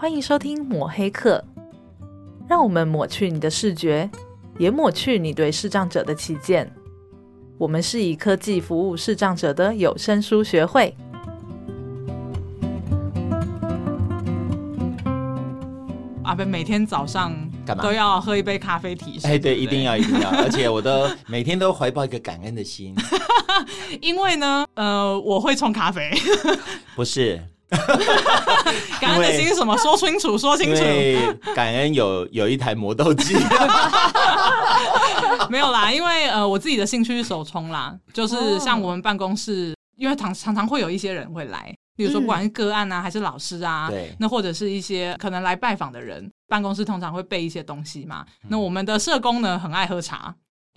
[0.00, 1.44] 欢迎收听抹黑课，
[2.48, 4.08] 让我们抹去你的视觉，
[4.56, 6.72] 也抹去你对视障者的偏见。
[7.58, 10.94] 我们是以科技服务视障者的有声书学会。
[16.22, 17.34] 阿贝每天早上
[17.82, 19.28] 都要喝一杯咖啡提神。
[19.28, 22.94] 哎，对，一定要，一定要，而且我都每天都怀抱一个感恩的心，
[24.00, 26.12] 因为呢，呃，我会冲咖啡，
[26.94, 27.42] 不是。
[29.00, 29.76] 感恩的心是什么？
[29.78, 30.82] 说清楚，说清楚。
[31.54, 33.34] 感恩有 有一台磨豆机，
[35.50, 48.24] 没有啦，因为呃，我自己的兴趣是手冲啦，就是像我们办公室，因为常常常会有一些人会来，比如说不管是个案啊，还是老师啊，对，那或者是一些可能来拜访的人，办公室通常会备一些东西嘛。
[48.48, 50.34] 那我们的社工呢，很爱喝茶，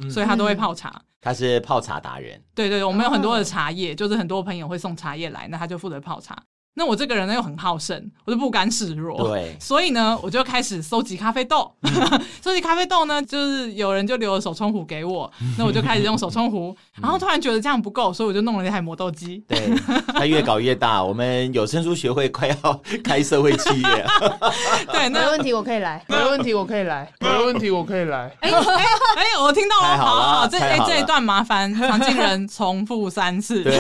[0.10, 1.02] 所以他都会泡茶。
[1.24, 6.36] 他是泡茶达人，对对，我们有很多的茶叶，就是很多朋友会送茶叶来，那他就负责泡茶。
[6.74, 11.70] 那我这个人呢又很好胜，我就不甘示弱，对，所以呢我就开始收集咖啡豆。
[12.42, 16.74] 收集咖啡豆呢，就是有人就留了手冲壶给我，那我就开始用手冲壶。
[17.02, 19.44] 然后突然觉得这样不够，所以我就弄了一台磨豆机。
[19.50, 19.70] 对，
[20.14, 24.06] 它越搞越大，我们有声书学会快要开社会企业。
[24.94, 26.02] 对，没问题，我可以来。
[26.08, 27.12] 没问题，我可以来。
[27.20, 28.32] 没问题，我可以来。
[28.40, 28.86] 哎哎
[29.18, 33.62] 哎，我听到了，好好好，这哎这一段麻烦常进人重复三次。
[33.62, 33.74] 对，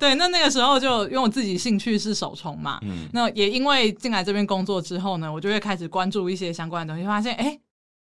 [0.00, 0.71] 对，那那个时候。
[0.78, 7.58] 就因为我自己兴趣是手冲嘛，嗯，那也因为进来这边工作之后呢，我就会开始关注一些相关的东西，发现哎，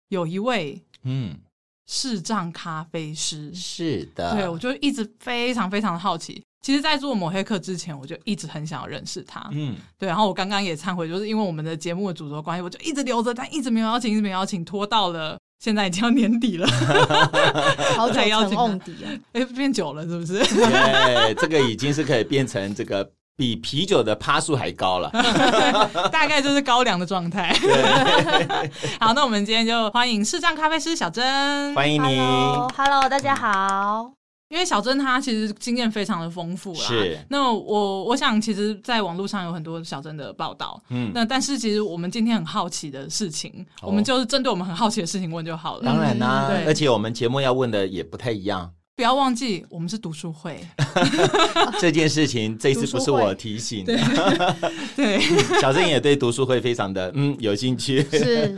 [0.10, 1.38] 有一位嗯。
[1.88, 6.42] 视障咖啡师，是的，对，我就一直非常非常的好奇。
[6.62, 10.08] 其实，在做抹黑客之前，我就一直很想要认识他，嗯，对。
[10.08, 16.68] 然后我刚刚也忏悔，就是因为我们的节目的主轴关系，我就一直留着，但一直没有邀请，一直没有邀请，拖到了现在已经要年底了，
[17.96, 19.14] 好久要梦底啊！
[19.34, 20.40] 哎，变久了是不是？
[20.40, 25.12] 对，这个已经是可以变成这个比啤酒的趴数还高了，
[26.12, 27.56] 大概就是高粱的状态。
[29.00, 32.18] 好，那我们今天就欢迎视障咖啡师小珍，欢迎你
[32.76, 34.21] ，Hello，大家好。
[34.52, 37.18] 因为小珍她其实经验非常的丰富啦，是。
[37.30, 41.10] 那我我想，其实，在网络上有很多小珍的报道，嗯。
[41.16, 45.86] 那但是，其实我们今天很好奇的事情，哦、我们就是针对我们很好奇的事情问就好了。
[45.86, 46.66] 当然啦、啊，对。
[46.66, 48.70] 而且我们节目要问的也不太一样。
[48.96, 50.60] 不要忘记，我们是读书会
[51.80, 53.98] 这件事情，这次不是我提醒的。
[54.96, 55.20] 对，
[55.60, 58.04] 小郑也对读书会非常的嗯有兴趣。
[58.12, 58.54] 是，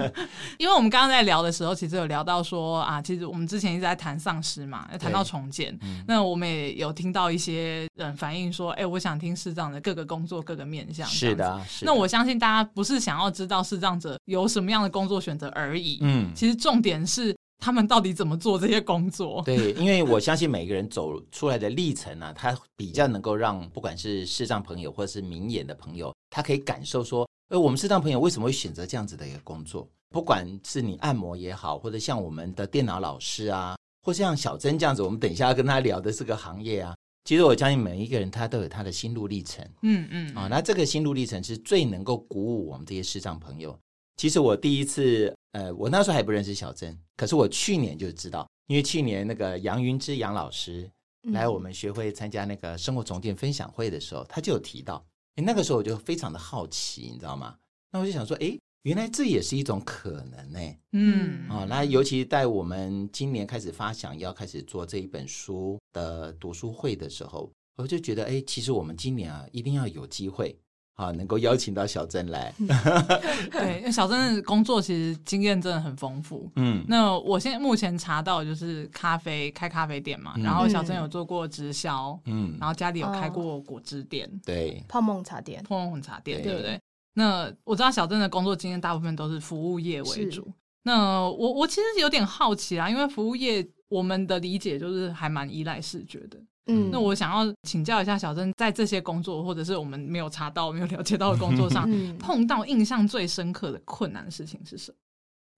[0.58, 5.78] 因为我们刚刚在聊的时候，其实有聊到说啊，其实我们之前一直在谈丧尸嘛，谈到重建。
[5.82, 11.08] 嗯、那我们也有听到一些人反映说，哎、欸，我想听视障的各个工作、各个面向。
[11.08, 11.92] 是的，是的。
[11.92, 16.00] 那我相信大家不是想要知道视障者有什么样的工作选择而已。
[16.02, 17.34] 嗯，其实重点是。
[17.60, 19.42] 他们到底怎么做这些工作？
[19.46, 29.88] 对，因为我相信每个人走出来的历程呢、啊，他比较能够让不管是视障朋友或者是明眼的朋友，他可以感受说，呃，我们视障朋友为什么会选择这样子的一个工作？
[30.10, 36.94] 不管是你按摩也好，或者像我们的电脑老师啊，或像小珍这样子，我们等一下要跟他聊的这个行业啊，
[37.24, 39.66] 其实我相信每一个人他都有他的心路历程。
[39.82, 43.76] 嗯嗯，啊，那这个心路历程是最能够鼓舞我们这些视障朋友。
[44.16, 50.90] 其实我第一次，呃，我那时候还不认识小珍，可是我去年就知道，因为去年那个杨云芝杨老师
[51.32, 55.04] 来我们学会参加那个生活重建分享会的时候，他就有提到，
[55.36, 57.58] 诶，那个时候我就非常的好奇，你知道吗？
[57.92, 60.60] 那我就想说，哎，原来这也是一种可能呢。
[60.92, 70.56] 嗯，啊，那尤其在我们今年开始发想要开始做这一本书的读书会的时候，我就觉得，哎，其实我们今年啊，一定要有机会。
[70.96, 72.54] 好，能够邀请到小郑来，
[73.52, 76.52] 对，因为小禛的工作其实经验真的很丰富。
[76.56, 86.56] 嗯，那我现在目前查到就是咖啡开咖啡店嘛，嗯、然后小郑有做过直销，嗯，然后家里有开过果汁店，对，泡沫茶店，泡沫茶店，对。
[86.56, 86.80] 不对？
[87.16, 90.48] 那我知道小郑的工作经验大部分都是服务业为主。
[90.84, 96.38] 那我我其实有点好奇啦，因为服务业我们的理解就是还蛮依赖视觉的。
[96.68, 104.98] 嗯，那我想要请教一下小珍，在这些工作或者是我们没有查到、没有了解到的工作上， 嗯、碰到印象最深刻的困难的事情是什么？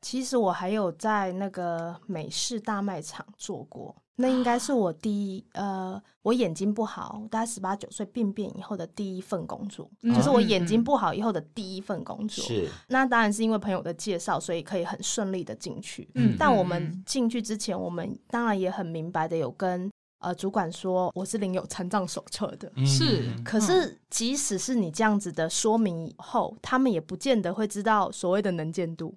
[0.01, 12.43] 其实我还有在那个美式大卖场做过，那应该是我第一呃，我眼睛不好，大概十八九岁病变以后的第一份工作，嗯、就是我眼睛不好以后的第一份工作。
[12.43, 16.07] 是，那当然是因为朋友的介绍，所以可以很顺利的进去。
[16.15, 19.87] 嗯，但我们进去之前，我们当然也很明白的有跟。
[20.25, 23.31] 呃，主管说我是领有残障手册的，是。
[23.43, 29.13] 可是即使是你这样子的说明以后，他们也不见得会知道所谓的能见度。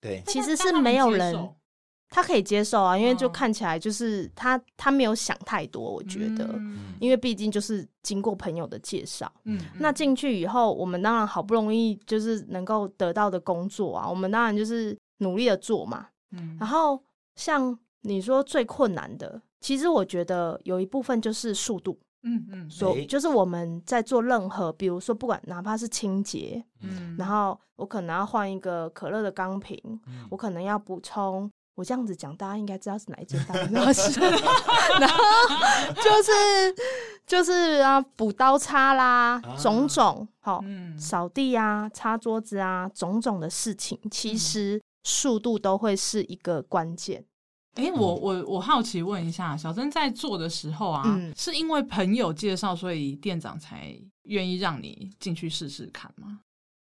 [0.00, 1.54] 对，其实是没有人
[2.08, 6.94] 他可以接受啊，因为就看起来就是他他没有想太多，我觉得，嗯。
[7.00, 16.06] 因为毕竟就是经过朋友的介绍，嗯，那进去以后，我们当然好不容易就是能够得到的工作啊，我们当然就是努力的做嘛。
[16.30, 16.56] 嗯。
[16.58, 17.02] 然后
[17.34, 29.76] 像你说最困难的，其实我觉得有一部分就是速度，嗯嗯诶所就是我们在做任何，比如说不管哪怕是清洁，嗯，然后我可能要换一个可乐的钢瓶，
[30.06, 31.50] 嗯我可能要补充。
[31.74, 34.20] 我这样子讲，大家应该知道是哪一间大饮料是。
[34.20, 35.18] 然后
[35.96, 36.32] 就是
[37.26, 47.24] 就是啊，补刀叉啦，啊种种好嗯扫地啊、擦桌子啊，种种的事情，其实速度都会是一个关键。
[47.76, 56.40] 哎、我我我好奇问一下，小珍在做的时候啊，嗯是因为朋友介绍，所以店长才愿意让你进去试试看吗？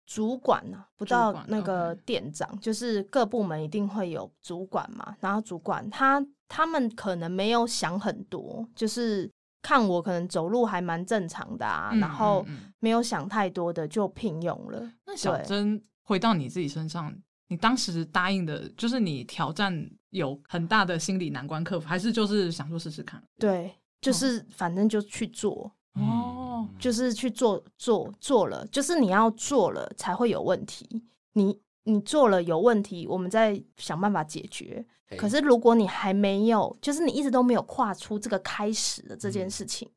[0.06, 5.16] 主管呢、啊，不主到那个店长，就是各部门一定会有主管嘛。
[5.20, 9.30] 然后主管他他们可能没有想很多，就是
[9.62, 12.44] 看我可能走路还蛮正常的啊，嗯然后
[12.80, 14.92] 没有想太多的就聘用了。
[15.06, 17.10] 那小对珍回到你自己身上，
[17.48, 23.22] 你当时答应的，就是你挑战有很大的心理难关克服，还是就是想说试试看？
[23.38, 31.04] 对，就是反正就去做，哦，就是去做做做了，就是你要做了才会有问题。
[31.32, 34.86] 你你做了有问题，我们再想办法解决。
[35.18, 39.88] 可是如果你还没有，就是你一直都没有跨出这个开始的这件事情，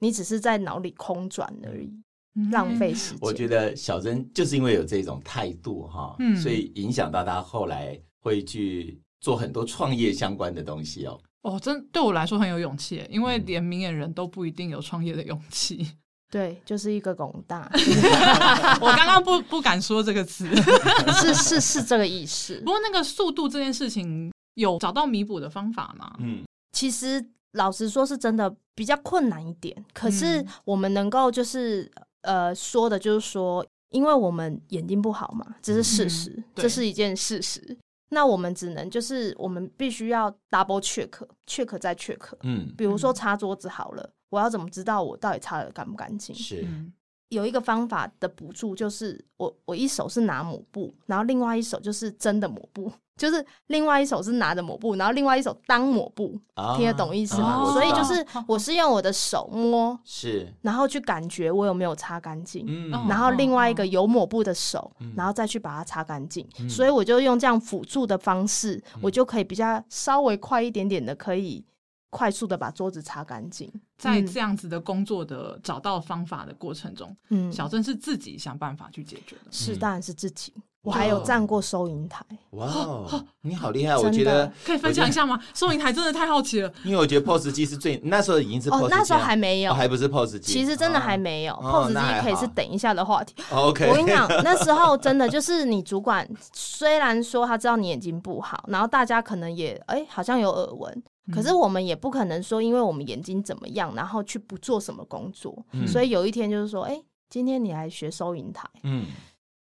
[0.00, 2.02] 你只是在脑里空转而已，
[2.34, 3.18] 嗯浪费时间。
[3.22, 11.20] 我觉得小珍就是因为有这种态度哈，嗯所以影响到她后来会去做很多创业相关的东西哦。
[11.42, 15.86] 哦，真对我来说很有勇气，因为连明眼人都不一定有创业的勇气。
[16.30, 17.70] 对，就是一个拱大，
[18.82, 20.46] 我刚刚不不敢说这个词，
[21.22, 22.66] 是是是这个意思不。
[22.66, 26.14] 过那个速度这件事情，有找到弥补的方法吗？
[26.18, 29.82] 嗯，其实老实说，是真的比较困难一点。
[29.94, 31.90] 可是嗯我们能够就是
[32.22, 37.78] 呃说的，就是说，因为我们眼睛不好嘛，这是事实，嗯这是一件事实。
[38.10, 42.18] 那我们只能就是我们必须要 double check，check 再 check。
[42.42, 46.34] 嗯，比如说擦桌子好了，我要怎么知道我到底擦的干不干净？
[46.34, 46.92] 是，嗯
[47.28, 57.62] 有一个方法的补助，就是我我一手是拿抹布，然后另外一手就是真的抹布， 就是另外一手是拿着抹布，然后另外一手当抹布，啊听得懂意思吗？
[57.64, 62.66] 哦所以就是我是用我的手摸，是，然后去感觉我有没有擦干净。
[63.08, 71.62] 然后另外一个有抹布的手，嗯然后再去把它擦干净，嗯所以我就用这样辅助的方式，我就可以比较稍微快一点点的，可以
[72.10, 73.70] 快速的把桌子擦干净。
[73.96, 79.50] 在这样子的工作的找到方法的过程中，嗯，小郑是自己想办法去解决的。
[79.50, 80.52] 是当然是自己，
[80.82, 82.24] 我哦还有站过收银台。
[82.50, 83.96] 哇哦，你好厉害！
[83.96, 85.36] 我觉得，可以分享一下吗？
[85.52, 86.72] 收银台真的太好奇了。
[86.86, 93.34] 因为我觉得 POS 机是最那时候已经是那时候还没有哦，还不是 POS 机，其实真的还没有哦，POS 机可以是等一下的话题。
[93.50, 93.88] 哦 OK。
[93.88, 101.02] 我跟你讲，那时候真的就是你主管虽然说他知道你眼睛不好，然后大家可能也哎、好像有耳闻，
[101.32, 105.64] 可是我们也不可能说因为我们眼睛怎么样，然后去不做什么工作。
[105.72, 109.06] 嗯所以有一天就是说，哎、今天你来学收银台，嗯，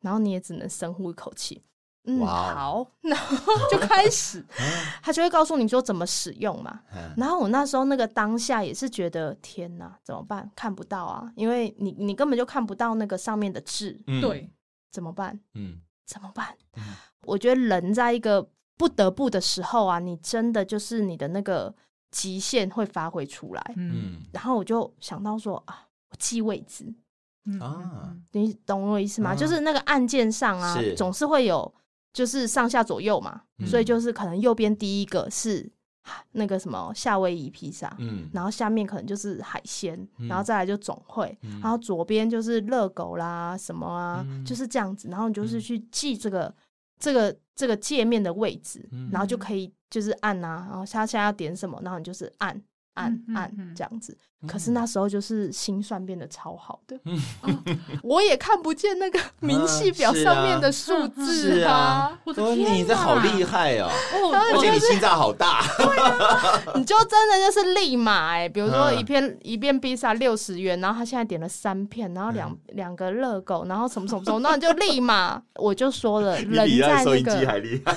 [0.02, 1.62] 然后你也只能深呼一口气。
[2.06, 4.44] 嗯，好，然后 就开始，
[5.02, 6.82] 他就会告诉你说怎么使用嘛。
[6.94, 10.52] 嗯然后我那时候那个当下也是觉得天哪，怎么办？
[10.54, 14.50] 看不到啊，因为你你根本就看不到那个上面的字，嗯，对，
[14.92, 15.40] 怎么办？
[15.54, 16.57] 嗯，怎么办？
[16.76, 16.83] 嗯
[17.26, 18.45] 我觉得人在一个
[18.77, 21.73] 不得不的时候啊，你真的就是你的那个
[22.11, 23.73] 极限会发挥出来。
[23.75, 23.92] 嗯。
[23.94, 24.21] 嗯。
[24.31, 26.94] 然后我就想到说啊，我记位置，
[27.45, 28.15] 嗯啊。
[28.31, 29.31] 你懂我意思吗？
[29.31, 31.73] 啊就是那个按键上啊是，总是会有
[32.11, 33.68] 就是上下左右嘛，嗯。
[33.68, 35.71] 所以就是可能右边第一个是
[36.33, 41.61] 那个什么夏威夷披萨，嗯，然后下面可能就是海鲜，嗯然后再来就总会，嗯。
[41.61, 44.44] 然后左边就是热狗啦什么啊，嗯。
[44.44, 45.61] 就是这样子，然后你就是嗯。
[45.61, 46.53] 去记这个、
[47.04, 52.50] 这个这个界面的位置，嗯然后就可以就是按啊，然后他现在要点什么，然后你就是按
[52.94, 54.18] 按按嗯这样子。
[54.47, 57.19] 可是那时候就是心算变得超好的，嗯。
[58.04, 62.18] 我也看不见那个明细表上面的数字 是啊。
[62.26, 65.62] 我的哦，天你这好厉害哦，哦， 而且你心脏好大，
[66.76, 69.00] 你就真的就是立马哎、比如说嗯。
[69.00, 72.57] 一片一片披萨六十元，然后他现在点了三片，然后两嗯。
[72.73, 75.42] 两个热狗，然后什么什么什么，那你就立马。
[75.56, 77.95] 我就说了，人在那个收音机还厉害，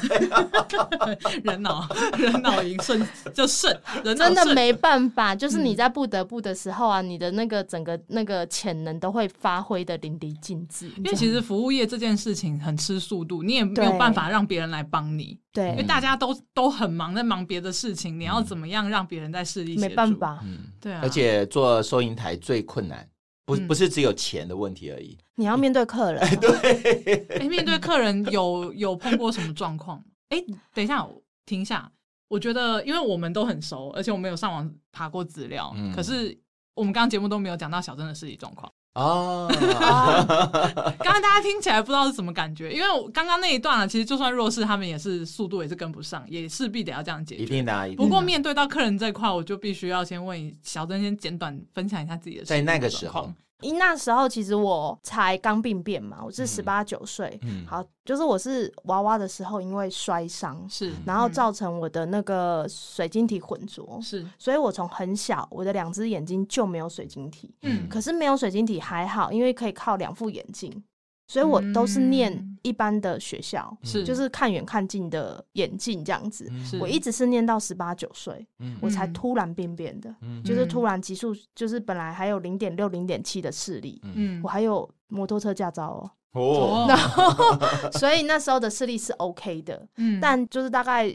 [1.42, 3.72] 人脑人脑一瞬就瞬，
[4.04, 10.90] 人脑真的没办法，就是你在不得不的时候啊，你的那个整个那个潜能都会发挥的淋漓尽致。
[10.96, 15.38] 因为其实服务业这件事情很吃速度，你也没有办法让别人来帮你。
[15.52, 19.76] 对，因为大家都都很忙，在忙别的事情，你要怎么样让别人在势力？
[19.78, 21.00] 没办法，嗯，对啊。
[21.02, 23.08] 而且做收银台最困难，
[23.44, 26.40] 不不是只有钱的问题而已，你要面对客人。
[26.40, 30.02] 对，哎，面对客人有有碰过什么状况？
[30.28, 31.08] 哎，等一下，
[31.44, 31.90] 停一下。
[32.28, 36.36] 我觉得，因为我们都很熟，而且我们有上网爬过资料，嗯、可是
[36.74, 39.46] 我们刚刚节目都没有讲到小珍的实际状况哦。
[40.98, 47.42] 刚刚大家听起来不知道是什么感觉，因为我刚刚那一段啊，其实就算弱势，他们也是速度也是跟不上，也势必得要这样解决。
[47.42, 47.86] 一定的、啊。
[47.96, 52.44] 不过面对到客人这块，我就必须要先问小珍，先简短分享一下自己的。
[52.44, 53.32] 在那个时候。
[53.62, 70.84] 因那时候其实我才刚病变嘛，我是十八九岁，嗯，好，就是我是娃娃的时候，因为摔伤是，然后造成我的那个水晶体混浊，是，所以我从很小我的两只眼睛就没有水晶体，嗯，可是没有水晶体还好，因为可以靠两副眼镜。
[71.28, 74.04] 所以我都是念一般的学校，是。
[74.04, 76.50] 就是看远看近的眼镜这样子。
[76.80, 78.46] 我一直是念到十八九岁，
[78.80, 80.14] 我才突然变变的，
[80.44, 87.32] 就是突然急速，就是本来还有零点六、零点七的视力，嗯，我还有摩托车驾照哦，哦， 然后
[87.98, 91.12] 所以那时候的视力是 OK 的，嗯，但就是大概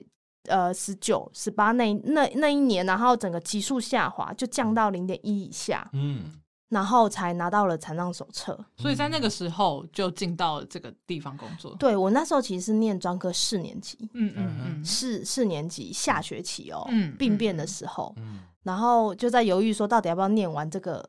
[0.48, 6.26] 呃十九、十八那那那一年，然后整个急速下滑，就降到零点一以下，嗯。
[6.72, 11.76] 然后才拿到了残障手册，所以在那个时候就进到了这个地方工作。
[11.76, 21.08] 对，我那时候其实是念专科四年级，嗯嗯嗯，四四年级下学期哦，嗯，病变的时候，嗯，然后就在犹豫说到底要不要念完这个。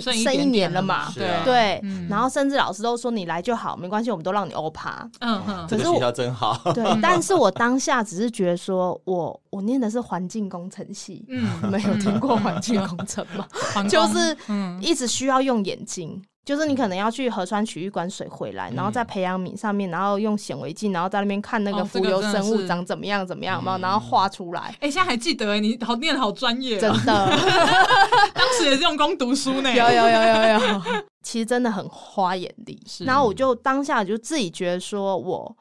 [0.00, 1.10] 剩一年了嘛？
[1.14, 5.08] 对对，然后甚至老师都说你来就好，没关系，我们都让你欧趴。
[5.20, 6.60] 嗯哼，这个学校真好。
[6.74, 13.46] 对， 但是我当下只是觉得说，我我念的是环境工程系，嗯，没有听过环境工程吗？
[13.88, 14.36] 就是
[14.80, 16.22] 一直需要用眼睛。
[16.46, 24.72] 就是你可能要去河川取一管水回来，然后在培养皿上面，然后用显微镜，然后在那边看那个浮游生物长怎么样怎么样嘛，然后画出来。
[24.78, 27.36] 哎，现在还记得哎，你好念的好专业，真的。
[28.32, 29.74] 当时也是用功读书呢。
[29.74, 30.82] 有有有有有，
[31.24, 32.80] 其实真的很花眼力。
[33.04, 35.56] 然后我就当下就自己觉得说我。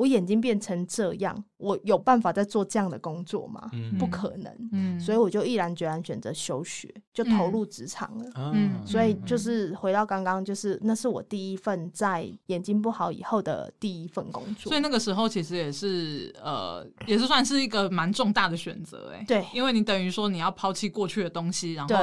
[0.00, 3.68] 我眼睛变成这样，我有办法再做这样的工作吗？
[3.74, 4.68] 嗯、不可能。
[4.72, 8.30] 嗯，所以我就毅然决然选择休学，就投入职场了。
[8.36, 14.70] 嗯，所以就是回到刚刚，就是那是我第一份在眼睛不好以后的第一份工作。
[14.70, 19.22] 所以那个时候其实也是呃，也是算是一个蛮重大的选择哎。
[19.28, 21.94] 对，因为你等于说你要抛弃过去的东西，然后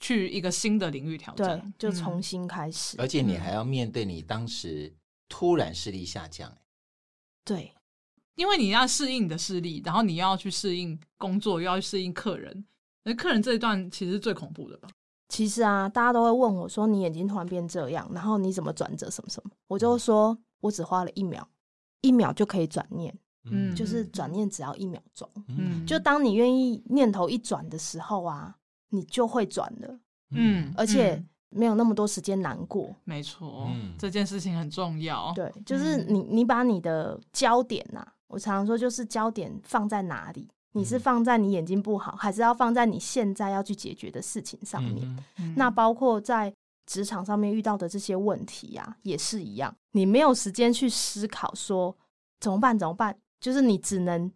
[0.00, 2.96] 去一个新的领域挑战，就重新开始。
[2.98, 4.92] 而且你还要面对你当时
[5.28, 6.52] 突然视力下降。
[7.44, 7.72] 对，
[8.36, 12.64] 因为你要适应你的视力，然后你要去适应工作，又要去适应客人。
[13.04, 14.88] 那客人这一段其实是最恐怖的吧？
[15.28, 21.46] 其实啊，大家都会问我说：“你眼睛突然变这样，然后你怎么转折什么什么？”我就说：“我只花了一秒，
[22.00, 23.14] 一秒就可以转念，
[23.50, 28.56] 嗯，就是转念只要一秒钟，嗯，就当你愿意念头一转的时候啊，
[28.88, 31.22] 你就会转了，嗯，而且。
[31.54, 33.68] 嗯”没有那么多时间难过，没错，
[33.98, 35.32] 这件事情很重要。
[35.34, 40.48] 对，就是你，你把你的焦点呐，我常常说，就是焦点放在哪里？
[40.72, 45.24] 你是放在你眼睛不好，还是要放在你现在要去解决的事情上面？
[45.56, 46.52] 那包括在
[46.84, 49.72] 职场上面遇到的这些问题呀，也是一样。
[49.92, 51.96] 你没有时间去思考说
[52.40, 52.76] 怎么办？
[52.76, 53.16] 怎么办？
[53.40, 54.28] 就是你只能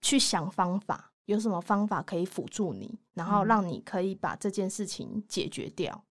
[0.00, 6.04] 去想方法，有什么方法可以辅助你，然后让你可以把这件事情解决掉。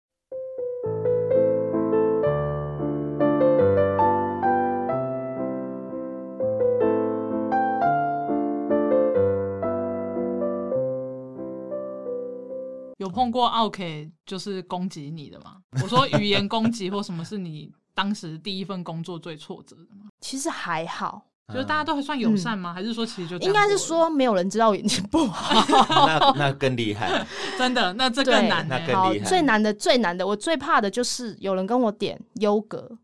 [13.11, 15.57] 碰过奥 K 就是攻击你的吗？
[15.83, 20.09] 我说语言攻击或什么是你当时第一份工作最挫折的吗？
[20.21, 22.71] 其实还好，就是大家都还算友善吗？
[22.71, 26.07] 嗯、还是说其实就应该是说没有人知道我眼睛不好？
[26.07, 27.25] 那那更厉害，
[27.57, 29.25] 真的，那这更难，那更厉害。
[29.29, 32.97] 最难的最难的，我最怕的就是有人跟我点优格，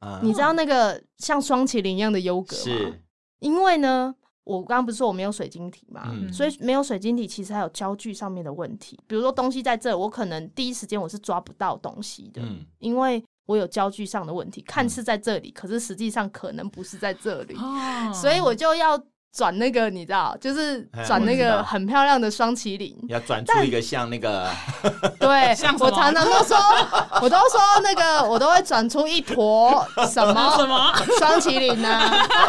[0.00, 2.62] 啊、你知道那个像双麒麟一样的优格吗？
[2.62, 3.02] 是，
[3.40, 4.14] 因为呢。
[4.48, 8.98] 我刚刚不是说我没有水晶体嘛，嗯、所以没有水晶体其实还有焦距上面的问题。
[9.06, 18.98] 比如说东西在这，我可能第一时间我是抓不到东西的，嗯、因为我有焦距上的问题，看似在这里，嗯、可是实际上可能不是在这里，哦、所以我就要
[19.32, 24.50] 转那个，你知道，就是转那个很漂亮的双麒麟，要转出一个像那个
[25.20, 26.56] 对，我常常都说，
[27.22, 31.88] 我都说那个，我都会转出一坨什么什么双麒麟呢？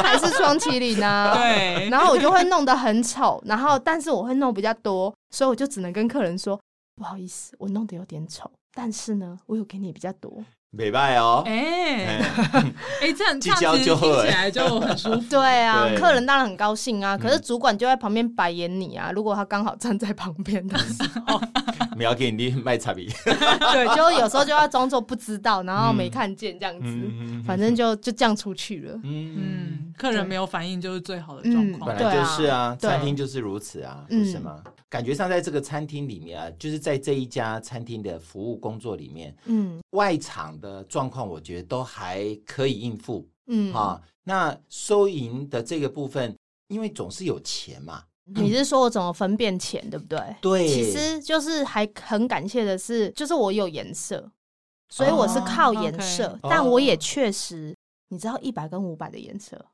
[0.01, 1.33] 还是双麒麟呢？
[1.35, 6.59] 对，然后我就会弄得很丑，然后但是我会弄比较多，所以我就只能跟客人说，
[6.95, 10.43] 不好意思，我弄得有点丑，但是呢，我有给你比较多。
[10.71, 12.21] 美拜哦，哎
[13.01, 15.21] 哎，这样这样子听起来就很舒服。
[15.27, 19.11] 对啊，客人当然很高兴啊，可是主管就在旁边白眼你啊。
[19.11, 21.41] 如果他刚好站在旁边的时候，
[21.99, 23.05] 没有给你卖差别。
[23.25, 28.97] 对，就有时候就要装作 不知道，然后没看见这样子，反正就就这样出去了。
[29.03, 31.93] 嗯，客人没有反应就是最好的状况。
[31.93, 34.63] 本来就是啊，餐厅就是如此啊，不是吗？
[34.87, 46.33] 感觉上，在这个餐厅里面啊，就是在这一家餐厅的服务工作里面，嗯，外场的状况，我觉得都还可以应付，嗯啊，那收银的这个部分，
[46.69, 48.01] 因为总是有钱嘛，
[48.35, 50.19] 你是说我怎么分辨钱，对不对？
[50.41, 54.31] 对，其实就是还很感谢的是，就是我有颜色，
[54.89, 57.75] 所以我是靠颜色，但我也确实，
[58.09, 59.65] 你知道一百跟五百的颜色。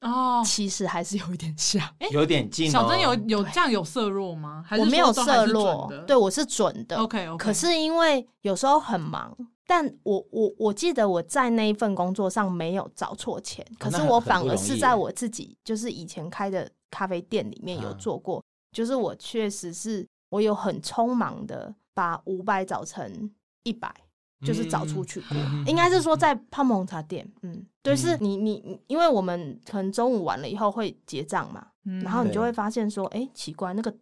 [0.00, 2.70] 哦，其实还是有一点像， 有点近。
[2.70, 4.62] 小珍有有这样有色弱吗？
[4.78, 6.96] 我没有色弱，对，我是准的。
[6.98, 7.42] OK OK。
[7.42, 9.34] 可是因为有时候很忙，
[9.66, 18.42] 但我我我记得我在那一份工作上没有找错钱，可是我反而是在我自己就是以前开的咖啡店里面有做过，
[18.72, 23.30] 就是我确实是我有很匆忙的把五百找成
[23.62, 23.94] 一百。
[24.44, 31.66] 就是找出去过，应该是说在泡沫红茶店，嗯，对，是你你，因为我们可能中午完了以后会结账嘛，
[32.02, 33.94] 然后你就会发现说，哎，奇怪，那个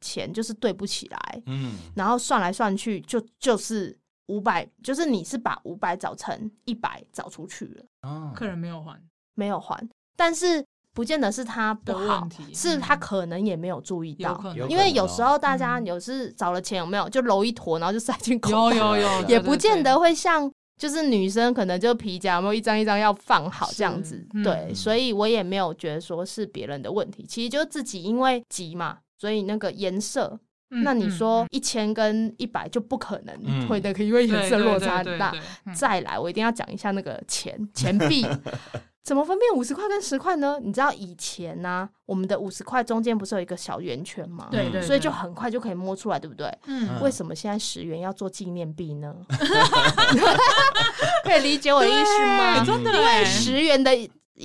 [0.00, 3.94] 钱就是对不起来，嗯，然后算来算去就就是
[4.30, 8.98] 五百，就是你是把五百找成一百找出去了，哦，客人没有还，
[9.34, 10.64] 没有还，但是。
[10.92, 14.36] 不见得是他不好，是他可能也没有注意到，
[14.68, 17.08] 因为有时候大家有时找了钱有没有？
[17.08, 35.34] 就揉一坨，然后就塞进口袋，有有有，也不见得会像就是女生可能就皮夹有没有一张一张要放好这样子，对，所以我也没有觉得说是别人的问题，其实就自己因为急嘛，所以那个颜色，那你说一千跟一百就不可能会的，因为颜色落差很大。
[35.74, 38.26] 再来，我一定要讲一下那个钱钱币。
[39.02, 40.58] 怎么分辨五十块跟十块呢？
[40.62, 44.46] 你知道以前呢、啊，我们的五十块中间不是有一个小圆圈吗？
[44.50, 46.46] 对，对对，所以就很快就可以摸出来，对不对？
[46.66, 47.00] 嗯。
[47.00, 49.12] 为什么现在十元要做纪念币呢？
[51.24, 52.62] 可以理解我的意思吗？
[52.64, 53.90] 真的，因为十元的。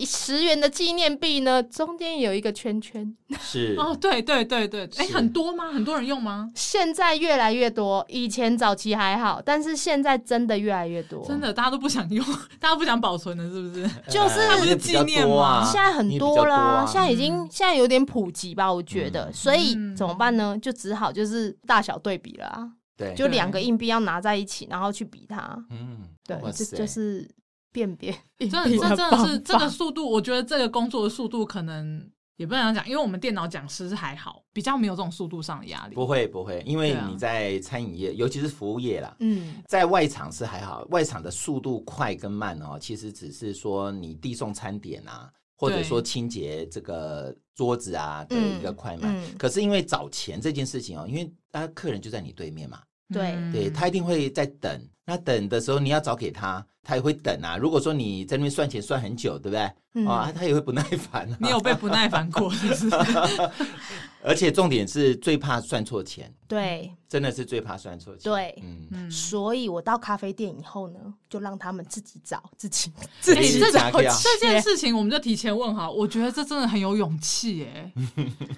[0.04, 3.16] 十元的纪念币呢，中间有一个圈圈。
[3.40, 5.72] 是 哦，对对对对，哎，很多吗？
[5.72, 6.50] 很多人用吗？
[6.56, 11.24] 现在越来越多，以前早期还好，但是现在真的越来越多。
[11.26, 12.26] 真的，大家都不想用，
[12.60, 13.88] 大家不想保存了，是不是？
[14.10, 15.64] 就是纪念嘛。
[15.64, 19.32] 现在很多啦，现在已经现在有点普及吧，我觉得。
[19.32, 20.58] 所以怎么办呢？
[20.60, 22.68] 就只好就是大小对比了啊。
[22.98, 25.38] 对，就两个硬币要拿在一起，然后去比它。
[25.70, 27.30] 嗯，对，这就是。
[27.76, 28.10] 辨别，
[28.40, 35.96] 这这真的是这个速度，我觉得这个工作的速度可能也不能讲，因为我们电脑讲师是还好，比较没有这种速度上的压力。
[35.96, 49.14] 不会不会，因为你在餐饮业，尤其是服务业啦，嗯，在外场是还好，外场的速度快跟慢哦，其实只是说你递送餐点啊，或者说清洁这个桌子啊的一个快慢。
[49.38, 52.82] 可是因为找钱这件事情哦，因为啊客人就在你对面嘛，
[53.14, 54.82] 对对，他一定会在等。
[55.06, 57.58] 那等的时候，你要找给他，他也会等啊。
[57.58, 59.72] 如果说你在那边算钱算很久，对不对？
[59.98, 61.38] 嗯、啊，他也会不耐烦、啊。
[61.40, 62.90] 你有被不耐烦过是不是？
[64.22, 66.34] 而且重点是最怕算错钱。
[66.48, 68.24] 对，真的是最怕算错钱。
[68.24, 72.92] 对，嗯，所以我到咖啡店以后呢，就让他们自己找，自己
[73.22, 73.90] 自己找。
[73.92, 77.92] 这件事情我们就提前问好，我觉得这真的很有勇气耶。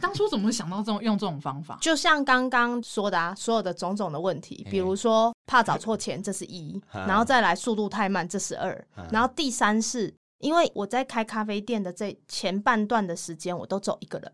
[0.01, 1.77] 当初怎么会想到这种用这种方法？
[1.81, 14.31] 就像刚刚说的啊，所有的种种的问题，比如说怕找错钱，这是一，然后再来速度太慢，这是二，然后第三是因为我在开咖啡店的这前半段的时间，我都走一个人。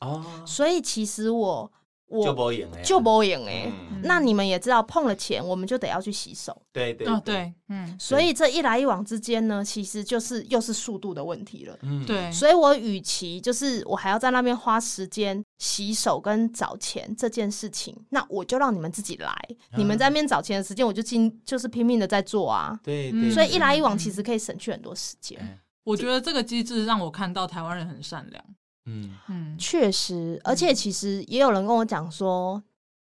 [0.00, 1.72] 哦，所以其实我。
[2.08, 3.70] 我就不赢哎，就不赢哎。
[4.02, 6.56] 那你们也知道，碰了钱，我们就得要去洗手。
[6.72, 7.96] 对对对，嗯。
[7.98, 11.76] 所以这一来一往之间呢，其实就是又是速度的问题了。
[11.82, 12.30] 嗯，对。
[12.30, 19.34] 所以我与其就是我还要在那边花时间洗手跟找钱这件事情，那我就让你们自己来。
[19.76, 22.78] 你们在那边找钱的时间，我就尽就是拼命的在做啊。
[22.84, 23.30] 对对。
[23.32, 25.58] 所以一来一往，其实可以省去很多时间。
[25.82, 28.44] 我觉得这个机制让我看到台湾人很善良。
[28.86, 29.10] 嗯。
[29.28, 32.62] 嗯，确实，而且其实也有人跟我讲说，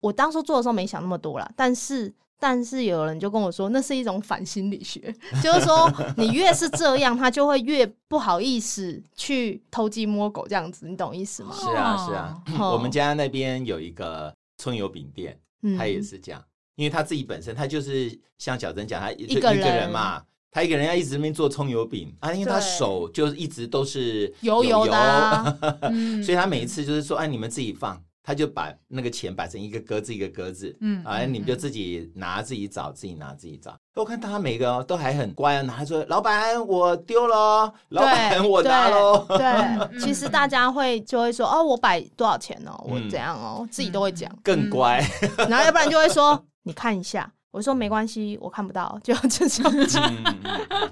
[0.01, 11.55] 我当初做的时候没想那么多啦，但是但是有人就跟我说，那是一种反心理学， 就是说你越是这样，他就会越不好意思去偷鸡摸狗这样子，你懂意思吗？
[11.55, 12.43] 是啊，是啊。
[12.59, 15.39] 哦、我们家那边有一个葱油饼店，
[15.77, 20.21] 他也是这样，嗯、因为他自己本身他就是像小珍讲，他一个人嘛，
[20.55, 25.53] 他一个人要一直在那边做葱油饼啊，因为他手就一直都是油油的、啊，
[26.23, 28.01] 所以他每一次就是说，哎，你们自己放。
[28.27, 33.77] 他就把那个钱摆成一个格子一个格子，嗯，啊，你们就自己拿自己找，自己拿自己找。
[33.93, 39.23] 我看大家每个都还很乖啊，拿说老板我丢了，老板我拿喽。
[39.27, 44.99] 对， 其实大家会就会说哦，我摆多少钱哦，我怎样哦，自己都会讲，更乖。
[45.47, 49.73] 然后要不然就会说 你看一下，我说没关系，我看不到，就这样。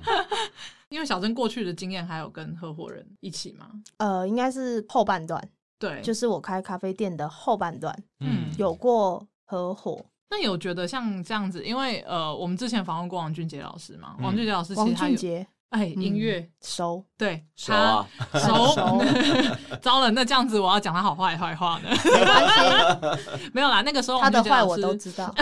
[0.88, 3.70] 因为小珍过去的经验还有跟合伙人一起吗？
[3.98, 5.50] 呃，应该是后半段。
[5.78, 10.06] 对，就是我开咖啡店的后半段，嗯，有过合伙。
[10.30, 19.02] 那有觉得像这样子，因为呃，我们之前访问过王俊杰老师嘛，王俊杰老师，王俊杰，哎，音乐熟，对，熟啊， 熟，
[19.82, 21.90] 糟了，那这样子我要讲他好坏坏话呢？
[22.06, 25.34] 没关系，没有啦，那个时候他的坏我都知道。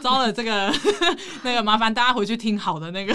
[0.00, 0.72] 糟了，这个
[1.42, 3.12] 那个麻烦大家回去听好的那个。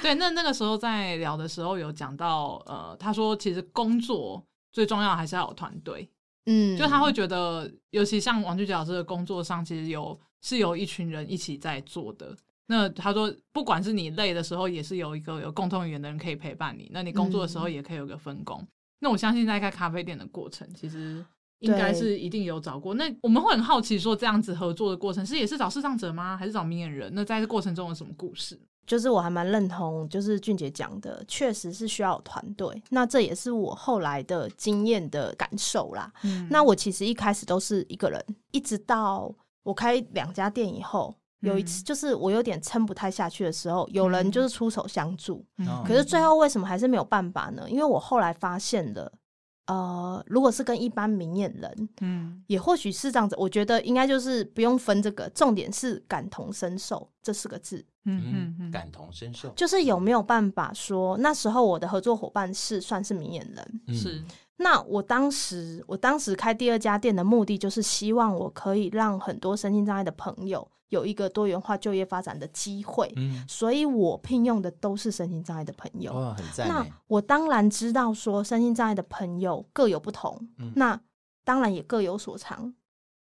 [0.00, 4.44] 对，那那个时候在聊的时候有讲到，呃，他说其实工作。
[4.70, 6.08] 最重要还是要有团队，
[6.46, 12.36] 嗯，就他会觉得，尤其像王俊杰老师的工作上，其实有是有一群人一起在做的。
[12.68, 16.88] 那他说，不管是你累的时候，也是有一个有共同语言的人可以陪伴你。
[16.92, 18.60] 那你工作的时候，也可以有个分工。
[18.60, 18.68] 嗯、
[19.00, 21.24] 那我相信在开咖啡店的过程，其实
[21.60, 22.94] 应该是一定有找过。
[22.94, 26.36] 那我们会很好奇，说这样子合作的过程是也是找视障者吗？
[26.36, 27.10] 还是找明眼人？
[27.14, 28.60] 那在这过程中有什么故事？
[28.86, 32.82] 就是我还蛮认同，就是俊杰讲的，确实是需要有团队。
[32.88, 36.10] 那这也是我后来的经验的感受啦。
[36.22, 39.30] 嗯，那我其实一开始都是一个人，一直到
[39.62, 45.44] 我开两家店以后，有一次就是我有点撑不太下去的时候，有人就是出手相助。
[45.58, 47.68] 嗯，可是最后为什么还是没有办法呢？
[47.68, 49.12] 因为我后来发现了。
[49.66, 53.36] 呃，如果是跟一般明眼人，嗯，也或许是这样子。
[53.38, 57.84] 我觉得应该就是不用分这个，重点是感同身受这四个字。
[58.06, 64.24] 嗯嗯嗯，感同身受就是有没有办法说，那时候我的合作伙伴是算是明眼人，嗯、是。
[64.56, 73.12] 那我当时，我当时开第二家店的目的，就是希望我可以让很多身心障碍的朋友有一个多元化就业发展的机会。
[73.16, 76.12] 嗯，所以我聘用的都是身心障碍的朋友。
[76.12, 76.68] 哇，很赞。
[76.68, 81.00] 那我当然知道说，身心障碍的朋友各有不同，嗯、那
[81.44, 82.74] 当然也各有所长。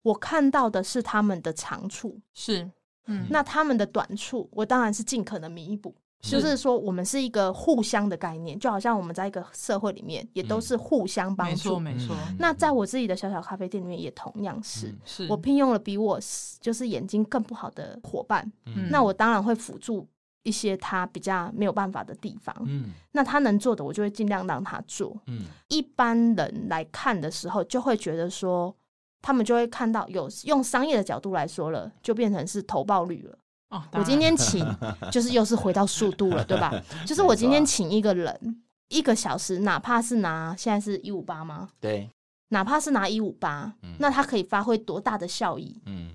[0.03, 2.69] 我看到的是他们的长处，是，
[3.07, 5.95] 嗯，那他们的短处，我当然是尽可能弥补。
[6.21, 11.79] 就是说，我们是一个互相的概念，就好像我们在一个社会里面，也都是互相帮助。
[11.79, 12.15] 没错，没错。
[12.39, 16.19] 那在我自己的小小咖啡店里面，也同样是，是我聘用了比我
[16.59, 18.51] 就是眼睛更不好的伙伴。
[18.65, 20.07] 嗯，那我当然会辅助
[20.41, 22.55] 一些他比较没有办法的地方。
[22.65, 25.15] 嗯，那他能做的，我就会尽量让他做。
[25.27, 28.75] 嗯，一般人来看的时候，就会觉得说，
[29.21, 33.37] 他们就会看到有用商业的角度来说了，就变成是投报率了。
[33.75, 34.65] 哦，我今天请
[35.11, 36.71] 就是又是回到速度了，对吧？
[37.05, 41.69] 就是我今天请一个人一个小时，哪怕是拿现在是一五八吗？
[41.79, 42.09] 对，
[42.49, 45.81] 哪怕是拿一五八，那他可以发挥多大的效益？
[45.85, 46.11] 嗯，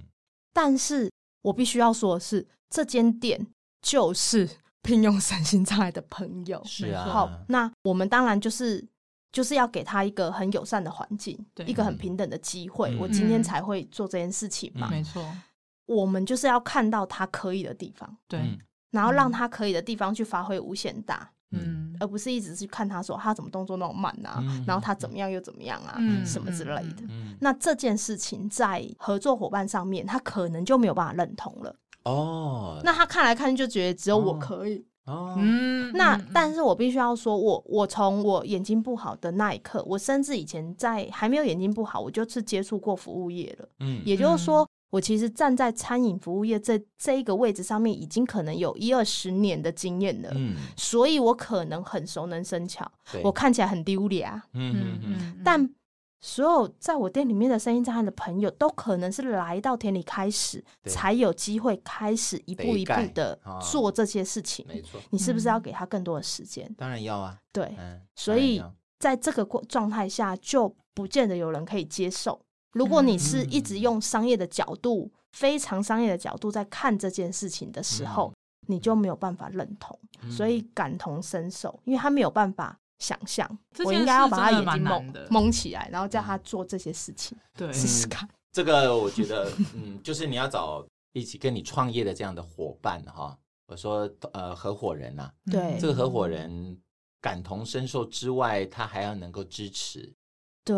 [0.52, 1.10] 但是
[1.42, 3.46] 我必须要说的是，这间店
[3.82, 4.48] 就是
[4.82, 7.04] 聘用身心障碍的朋友，是啊。
[7.04, 8.82] 好，那我们当然就是
[9.32, 15.22] 就是要给他一个很友善的环境，对一个很平等的机会，嗯、我今天才会做这件事情嘛，嗯、没错。
[15.90, 18.40] 我们就是要看到他可以的地方，对，
[18.92, 27.02] 然后让他可以的地方去发挥无限大，嗯，而不是一直去看他说他怎么动作那么慢啊，嗯、然后他怎么样又怎么样啊，嗯、什么之类的。
[27.08, 31.74] 嗯、那这件事情在合作伙伴上面，他可能就没有办法认同了。
[32.04, 34.86] 哦，那他看来看去就觉得只有我可以。
[35.06, 43.68] 哦，嗯，那但是我必须要说，我我从我眼睛不好的那一刻，我甚至以前在还没有眼睛不好，我就是接触过服务业了。
[43.80, 44.64] 嗯，也就是说。
[44.90, 52.90] 我其实站在餐饮服务业这这一个位置上面，已经可能有一二十年的经验了，嗯，所以我可能很熟能生巧，
[53.22, 55.70] 我看起来很丢脸，嗯嗯嗯，但
[56.22, 63.38] 所有在我店里面的生意障碍的朋友，都可能是来到田里开始，才有机会开始一步一步的
[63.70, 66.68] 做这些事情，没错，你是不是要给他更多的时间？
[66.76, 68.62] 当然要啊，对，嗯、所以
[68.98, 72.38] 在这个过状态下，就不见得有人可以接受。
[72.72, 78.32] 如果你是一直用商业的角度，非常商业的角度在看这件事情的时候，
[78.66, 79.98] 你就没有办法认同，
[80.30, 88.28] 所以感同身受，因为他没有办法想象，我应该要把他眼睛蒙蒙起来，然后叫他做这些事情，对，试试看。
[88.52, 96.76] 这个我觉得，嗯，就是你要找一起跟你创业的这样的伙伴哈，我说呃合伙人呐、啊，对，这个合伙人
[97.20, 100.12] 感同身受之外，他还要能够支持，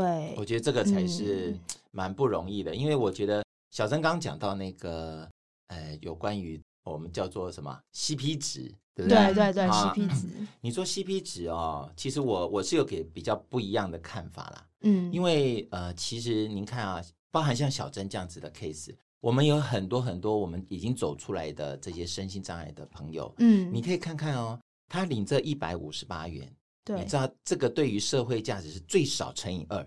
[0.00, 1.54] 对，我觉得这个才是
[1.90, 5.28] 蛮不容易的，嗯、因为我觉得小曾刚刚讲到那个
[5.68, 8.72] 呃有关于我们叫做什么 CP 值。
[8.94, 9.24] 对不对？
[9.28, 10.28] 对对对啊，CP 值。
[10.60, 14.66] 你说 CP 值哦，其实我我是有给比较不一样的看法啦。
[14.82, 26.46] 嗯，因为呃，其实您看啊，包含像小曾这样子的 case，我们有很多很多我们已经走出来的这些身心障碍的朋友，嗯，你可以看看哦，他领这一百五十八元，
[26.84, 29.86] 对，你知道这个对于社会价值是最少乘以二。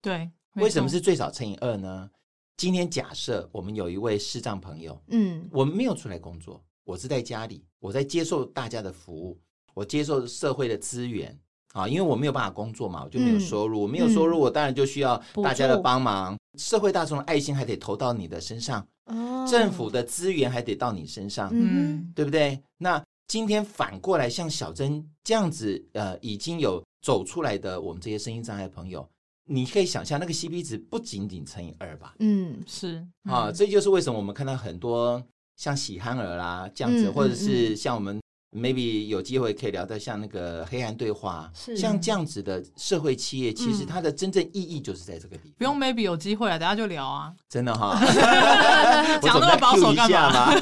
[0.00, 2.10] 对，为什么是最少乘以二呢？
[2.56, 6.62] 今天假设我们有一位视障朋友，嗯，我们没有出来工作。
[6.84, 9.38] 我是在家里，我在接受大家的服务，
[9.74, 11.38] 我接受社会的资源
[11.74, 22.60] 啊，因为我没有办法工作嘛，我就没有收入，嗯、我没有收入，我当然就需要大家的帮忙，社会大众的爱心还得投到你的身上，哦、政府的资源还得到你身上，嗯，对不对？
[22.78, 29.06] 那今天反过来，像小珍这样子，呃，已经有走出来的我们这些声音障碍的朋友，
[29.44, 32.14] 你可以想象那个 CP 值不仅仅乘以二吧？
[32.20, 35.22] 嗯，是啊，这就是为什么我们看到很多。
[35.58, 38.20] 像喜憨儿啦这样子，嗯、或者是像我们
[38.56, 45.54] maybe 有机会可以聊到像那个黑暗对话，是像这样子的社会企业，其实它的真正意义就是在这个地方。
[45.58, 47.34] 不用 maybe 有机会啊，等下就聊啊。
[47.48, 47.98] 真的哈，
[49.20, 50.54] 讲那么保守干嘛？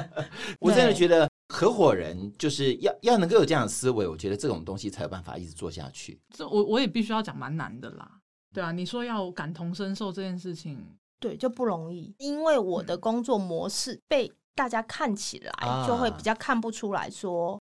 [0.60, 6.20] 我真的觉得合伙人就是要要能够有这样的思维，我觉得这种东西才有办法一直做下去。
[6.28, 8.20] 这我我也必须要讲蛮难的啦。
[8.52, 10.78] 对啊，你说要感同身受这件事情。
[11.18, 17.58] 对，就不容易，因为我的工作模式被大家看起来就会比较看不出来说，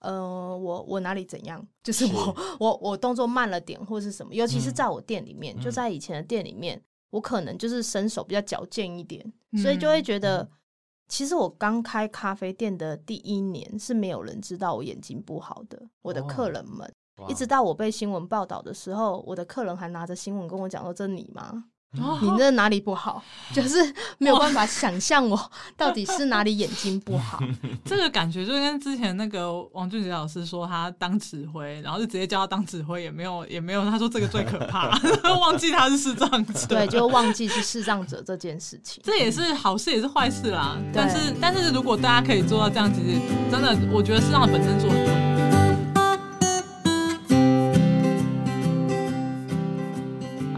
[0.00, 2.42] 嗯、呃，我我哪里怎样，就是我是。
[2.60, 10.48] 我我动作慢了点或是什么，尤其是在我店里面，嗯、就在以前的店里面，嗯、我可能就是身手比较矫健一点，嗯、所以就会觉得，嗯、
[11.08, 23.22] 其实我刚开咖啡店的第一年是没有人知道我眼睛不好的，我的客人们，哦、一直到我被新闻报道的时候，我的客人还拿着新闻跟我讲说：“这你吗？”你那哪里不好？
[23.52, 23.78] 就是
[24.18, 27.42] 没有办法想象我到底是哪里眼睛不好。
[27.84, 33.82] 这个感觉就跟之前那个王俊杰老师说他当指挥，然后就直接叫他当指挥，也没有也没有。
[33.90, 34.90] 他说这个最可怕，
[35.40, 36.66] 忘记他是视障者。
[36.68, 39.02] 对，就忘记是视障者这件事情。
[39.04, 40.76] 这也是好事，也是坏事啦。
[40.92, 43.18] 但是但是如果大家可以做到这样，其实
[43.50, 45.27] 真的，我觉得视障本身做很多。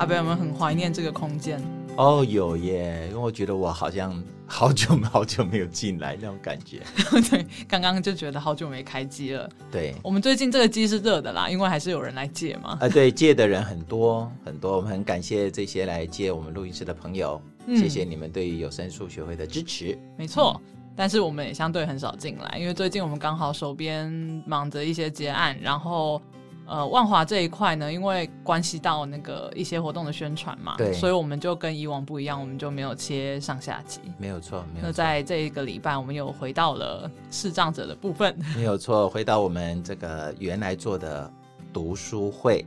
[0.01, 1.63] 阿伯有没有很怀念这个空间？
[1.95, 4.11] 哦，有耶，因为我觉得我好像
[4.47, 6.81] 好久好久没有进来那种感觉。
[7.31, 9.47] 对，刚刚就觉得好久没开机了。
[9.71, 12.71] 对，我们最近这个机是热的啦，因为还是有人来借嘛。
[12.71, 19.99] 啊、呃，对，借的人很多很多，我们很感谢这些来借我们录音室的朋友，嗯、谢谢你们对于有声书学会的支持。
[20.17, 24.11] 没错，嗯、但是我们也相对很少进来，因为最近我们刚好手边
[24.47, 26.19] 忙着一些结案，然后。
[26.71, 34.01] 呃，万华这一块呢，因为关系到那个一些活动的宣传嘛，对，所以我们就跟以往不一样，我们就没有切上下集。
[34.19, 34.87] 没有错，没有错。
[34.87, 38.39] 那在这一个礼拜，我们又回到了视障者的部分。
[38.55, 41.29] 没有错，回到我们这个原来做的。
[41.73, 42.65] 读书会，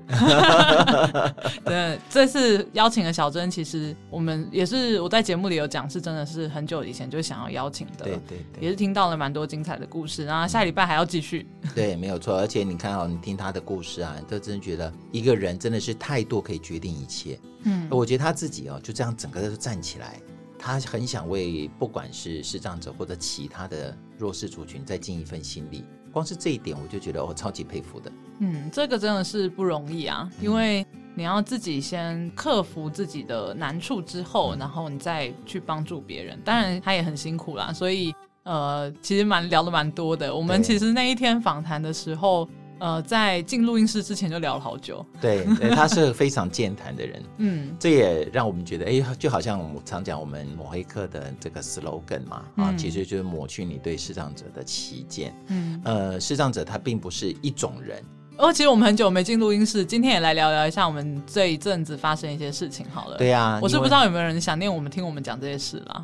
[1.65, 20.19] 对，这次邀请的小珍，其实我们也是我在节目里有讲，是真的是很久以前就想要邀请的，对对对，也是听到了蛮多精彩的故事，然后下礼拜还要继续， 对，没有错，而且你看哦，你听他的故事啊，你都真的觉得一个人真的是态度可以决定一切，嗯，我觉得他自己哦就这样整个都站起来，
[20.57, 25.83] 他很想为不管是视障者或者其他的弱势族群再尽一份心力。
[26.13, 28.11] 光是这一点，我就觉得我超级佩服的。
[28.39, 36.39] 嗯，这个真的是不容易啊，嗯、因为你要自己先克服自己的难处之后，嗯、然后你再去帮助别人。
[36.45, 40.33] 当然，他也很辛苦啦，所以呃，其实蛮聊的蛮多的。
[40.33, 42.47] 我们其实那一天访谈的时候。
[42.83, 45.05] 呃，在进录音室之前就聊了好久。
[45.21, 47.23] 对， 对，他是非常健谈的人。
[47.37, 55.33] 嗯，这也让我们觉得，哎，就好像我们常讲我们抹黑客的这个 slogan 嘛，啊，嗯、其实就是抹去你对视障者的歧见。
[55.47, 58.03] 嗯，呃，视障者他并不是一种人。
[58.37, 63.17] 哦，其实我们很久没进录音室，今天也来聊聊一下我们这一阵子发生一些事情好了。
[63.17, 66.03] 对呀、啊，我是不知道有没有人想念我们听我们讲这些事啦。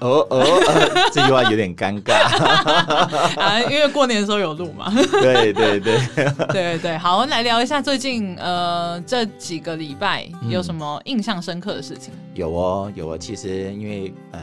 [0.00, 2.14] 哦哦，呃、 这句话有点尴尬。
[3.40, 4.92] 啊，因为过年的时候有录嘛。
[5.20, 12.12] 对对对，对 对对，好，我们来聊一下最近呃这几个礼拜有什么印象深刻的事情？
[12.14, 14.40] 嗯、有哦有哦，其实因为呃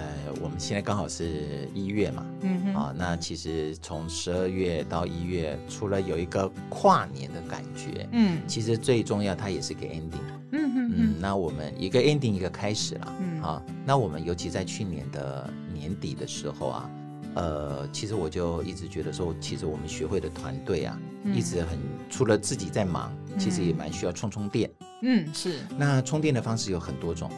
[0.47, 10.23] 我们现在刚好是一月嘛，嗯哼，啊，那其实从十二月到一月，除了有一个跨年的感觉，嗯，其实最重要它也是个 ending。
[10.53, 13.61] 嗯哼嗯，那我们一个 ending 一个开始了，嗯，啊。
[13.85, 16.89] 那我们尤其在去年的年底的时候啊，
[17.35, 21.77] 呃，其实我就一直觉得说，其实我们学会的团队啊，嗯、一直很
[22.09, 24.71] 除了自己在忙，其实也蛮需要充充电。
[25.01, 25.59] 嗯，是。
[25.77, 27.29] 那充电的方式有很多种。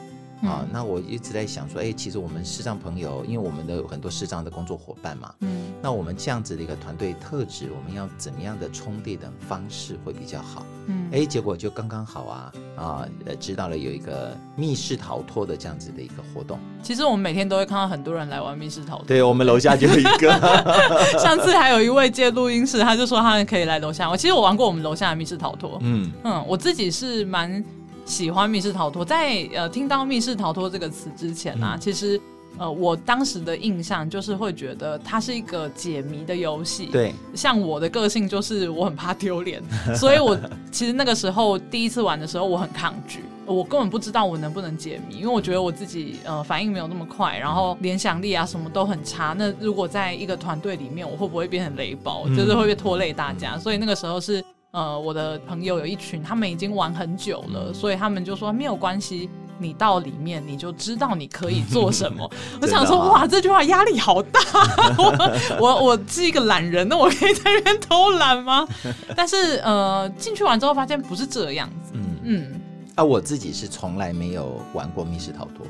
[0.43, 10.65] 啊，那我一直在想说，哎，其实我们视障朋友，因为我们的有很多视障的工作伙伴嘛，嗯，那我们这样子的一个团队特质，我们要怎么样的充电的方式会比较好？
[10.88, 16.58] 嗯，哎，结果就刚刚好啊，啊，呃，知道了有一个密室逃脱的这样子的一个活动。
[16.82, 20.30] 其实我们每天都会看到很多人来玩密室逃脱，对，我们楼下就有一个。
[21.19, 24.10] 上次还有一位借录音室，他就说他可以来楼下。
[24.10, 27.63] 我其实我玩过我们楼下的密室逃脱，嗯嗯，我自己是蛮。
[28.10, 32.19] 喜欢密室逃脱，在呃听到密室逃脱这个词之前呢、啊，嗯、其实
[32.58, 36.88] 呃我当时的印象就是会觉得它是一个解谜的游戏。
[36.88, 39.62] 对，像我的个性就是我很怕丢脸，
[39.95, 40.36] 所以我
[40.72, 49.36] 其实那个时候第一次玩的时候我很抗拒，我根本不知道我能不能解谜，因为我觉得我自己呃反应没有那么快，然后联想力啊什么都很差。
[49.38, 53.56] 那如果在一个团队里面，我会不会变成雷包，嗯、就是会不会拖累大家？
[53.56, 54.43] 所以那个时候是。
[54.71, 59.27] 呃，我的朋友有一群，他们已经玩很久了，所以他们就说没有关系，
[59.58, 62.29] 你到里面你就知道你可以做什么。
[62.62, 64.39] 我想说，哇，这句话压力好大。
[64.97, 68.67] 我我我是一个懒人，那我可以在那边偷懒吗？
[69.15, 71.93] 但是呃，进去玩之后发现不是这样子。
[71.93, 72.62] 嗯嗯。
[72.93, 75.65] 啊，我自己是从来没有玩过密室逃脱。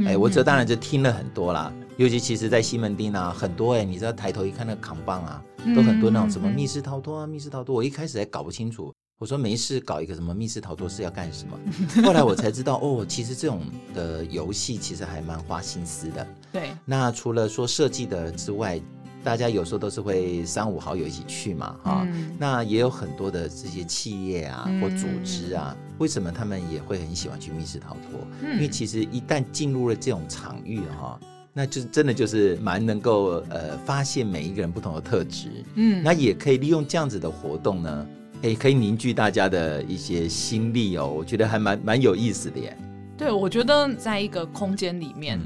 [0.00, 1.70] 哎、欸，我这当然就听了很多啦。
[1.98, 5.42] 尤其其实，在西门町啊，很多哎、欸，你知道抬头一看那个扛棒啊，
[5.76, 7.74] 都很多那种什么密室逃脱啊，密室逃脱。
[7.74, 12.02] 我一开始还搞不清楚，我说没事，搞一个什么密室逃脱是要干什么？
[12.02, 13.60] 后来我才知道，哦，其实这种
[13.94, 16.26] 的游戏其实还蛮花心思的。
[16.50, 16.70] 对。
[16.86, 18.80] 那除了说设计的之外，
[19.22, 22.06] 大家有时候都是会三五好友一起去嘛，哈。
[22.10, 28.26] 嗯、那也有很多的这些企业啊或组织啊，嗯、为什么他们也会很喜欢去密室逃脱？
[28.40, 31.20] 嗯、因为其实一旦进入了这种场域，哈。
[31.54, 38.06] 那就真的就是蛮能够呃发现每一个人不同的特质，嗯，那也可以利用这样子的活动呢，
[38.40, 42.74] 诶，可以凝聚大家的一些心力哦，我觉得还蛮蛮有意思的耶。
[43.18, 45.44] 对，我觉得在一个空间里面，嗯、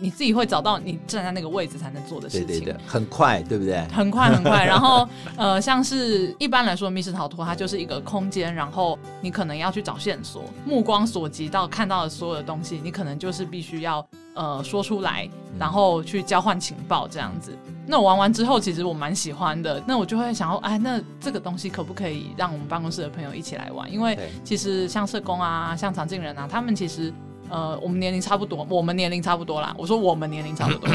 [0.00, 3.78] 你自己会找到你站在那个位置才能做的事情，对对对，很快，对不对？
[3.92, 4.64] 很快很快。
[4.66, 14.04] 然后呃，像是一般来说密室逃脱，它就是一个空间，然后你可能要去找线索，目光所及到看到的所有的东西，你可能就是必须要。
[14.34, 17.56] 呃，说出来，然后去交换情报这样子。
[17.86, 19.82] 那我玩完之后，其实我蛮喜欢的。
[19.86, 23.90] 那我就会想说，哎，那这个东西可不可以让我们办公室的朋友一起来玩？
[23.92, 27.12] 因为其实像社工啊，像常静人啊，他们其实。
[27.48, 29.74] 呃，我们年龄差不多，我们年龄差不多啦。
[29.78, 30.88] 我说我们年龄差不多，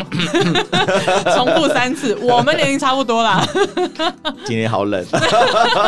[1.36, 3.46] 重复三次，我们年龄差不多啦。
[4.46, 5.06] 今天好冷。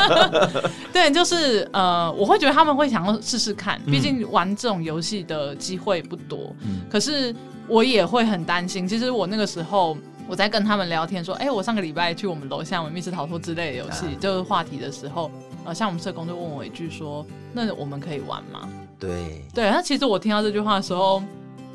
[0.93, 6.55] 对，就是呃，我会觉得他们会想要试试看，毕竟玩这种游戏的机会不多。
[6.61, 6.81] 嗯。
[6.89, 7.35] 可是
[7.67, 8.87] 我也会很担心。
[8.87, 9.97] 其实我那个时候
[10.27, 15.31] 我在跟他们聊天说，哎，我上个礼拜去我们楼下玩密室逃脱之类的游戏，啊、就是话题的时候，
[15.65, 18.69] 呃，像我们社工就问我一句说，那我们可以玩吗？
[19.01, 21.19] 对对，那其实我听到这句话的时候，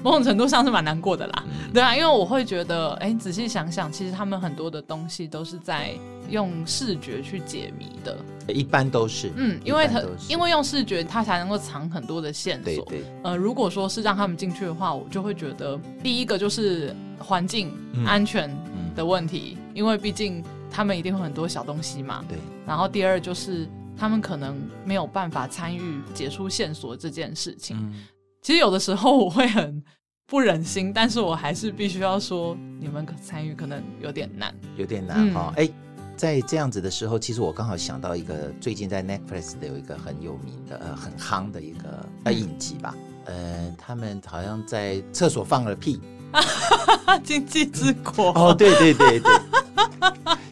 [0.01, 1.45] 某种程度上是蛮难过的啦。
[1.47, 5.91] 嗯、对啊，因为我会觉得，哎，仔细想想，其实他们很多的东西都是在
[6.31, 8.17] 用视觉去解谜的。
[8.47, 12.85] 一般都是，嗯，因为他因为用视觉，他才能够藏很多的线索。
[12.85, 13.05] 对对。
[13.25, 17.73] 呃，如果说是让他们进去的话，我就会觉得，第一个就是环境
[18.07, 18.49] 安全
[18.95, 22.25] 的问题，因为毕竟他们一定会很多小东西嘛。
[22.29, 22.39] 对。
[22.65, 23.69] 然后第二就是。
[23.99, 27.77] 他们可能没有办法参与解出线索这件事情。
[27.79, 28.05] 嗯、
[28.43, 29.83] 其实有的时候我会很
[30.27, 35.53] 不忍心，但是我还是必须要说，你们可参与可能有点难，有点难哈。
[35.57, 35.69] 哎、
[36.17, 42.95] 在这样子的时候，其实我刚好想到一个最近在 Netflix 的有一个很有名的呃很夯的一个呃影集吧。
[43.27, 46.01] 呃，他们好像在厕所放了屁。
[47.23, 48.31] 经济之国。
[48.33, 49.33] 哦，对对对对，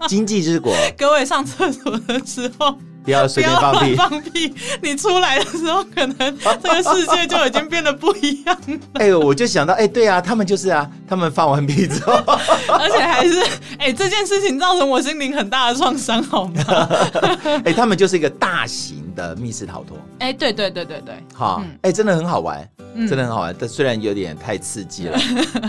[0.08, 0.72] 经济之国。
[0.96, 2.78] 各位上厕所的时候。
[3.04, 3.94] 不要随便放屁！
[3.94, 4.54] 放屁！
[4.82, 6.16] 你出来的时候，可能
[6.62, 8.58] 这个世界就已经变得不一样。
[8.94, 12.14] 哎呦，我就想到，哎，对啊，他们就是啊，他们放完屁之后，
[12.72, 13.40] 而且还是，
[13.78, 16.88] 哎，这件事情造成我心灵很大的创伤，好吗？
[17.64, 19.98] 哎，他们就是一个大型的密室逃脱。
[20.20, 22.66] 哎，对对对对对，好，哎，真的很好玩，
[23.06, 23.54] 真的很好玩。
[23.58, 25.18] 但虽然有点太刺激了，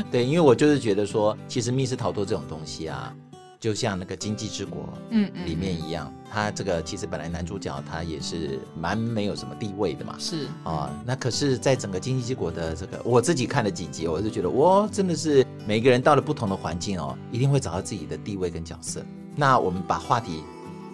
[0.10, 3.12] 对，因为我就是觉得说，其实密室逃脱这种东西啊。
[3.60, 19.04] 就像那个《经济之国》嗯里面一样，他这个其实本来男主角他也是蛮没有什么地位的嘛，是啊，那可是在整个《经济之国》的这个，我自己看了几集，我就觉得哇，真的是每个人到了不同的环境哦，一定会找到自己的地位跟角色。
[19.36, 20.44] 那我们把话题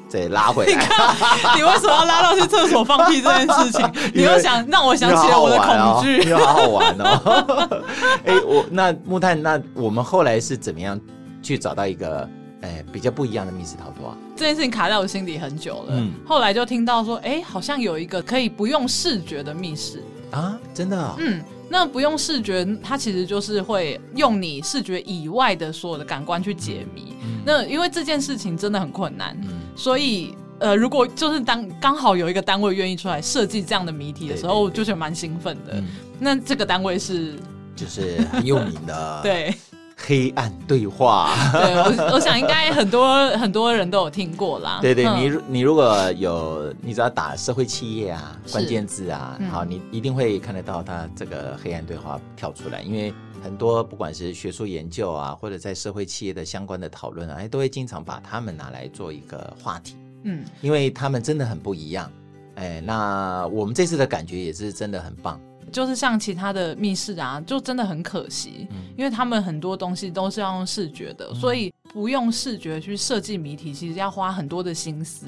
[0.07, 0.73] 再拉回来。
[1.55, 3.91] 你 你为什么要拉到去厕所放屁这件事情？
[4.15, 7.83] 你又想让我想起了我的恐惧，又好好玩哦。
[8.25, 10.99] 哎，我那木炭，那我们后来是怎么样
[11.41, 12.27] 去找到一个
[12.61, 14.17] 哎比较不一样的密室逃脱啊？
[14.35, 15.93] 这件事情卡在我心里很久了。
[15.95, 21.15] 嗯，后来就听到说，哎，好像有一个可以不用视觉的密室啊，真的啊？
[21.19, 21.41] 嗯。
[21.73, 27.15] 那不用视觉，它其实就是会用你视觉以外的所有的感官去解谜。
[27.23, 35.75] 嗯、那因为这件事情真的很困难，嗯、所以呃，如果就是当刚好有一个单位愿意出来设计这样的谜题的时候，我就觉得蛮兴奋的。
[35.75, 35.85] 嗯、
[36.19, 37.35] 那这个单位是
[37.73, 39.55] 就是很有名的， 对。
[40.05, 44.79] 黑暗对话， 对我，我想应该很多很多人都有听过啦。
[44.81, 52.81] 对对，你你如果有，你只要打社会企业啊关键字啊，好，你一定会看得到它这个黑暗对话跳出来。
[52.81, 59.97] 因为很多不管是学术研究啊，或者在社会企业的相关的讨论啊，哎，都会经常把他们拿来做一个话题。
[60.23, 62.11] 嗯，因为他们真的很不一样。
[62.55, 65.39] 哎，那我们这次的感觉也是真的很棒。
[65.71, 75.25] 就是像其他的密室啊，就真的很可惜，嗯、因为他们很多东西都是要用视觉的，嗯、所以不用视觉去设计谜题，其实要花很多的心思。